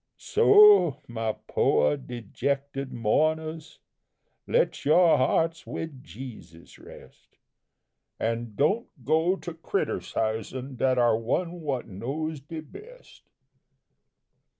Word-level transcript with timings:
"So, 0.17 1.03
my 1.07 1.33
pooah 1.47 1.95
dejected 1.95 2.89
mounahs, 2.91 3.77
let 4.47 4.83
your 4.83 5.15
hearts 5.19 5.67
wid 5.67 6.03
Jesus 6.03 6.79
rest, 6.79 7.37
An' 8.19 8.53
don't 8.55 8.89
go 9.05 9.35
to 9.35 9.53
critercisin' 9.53 10.75
dat 10.77 10.97
ar 10.97 11.15
One 11.15 11.49
w'at 11.51 11.87
knows 11.87 12.41
the 12.41 12.61
best! 12.61 13.29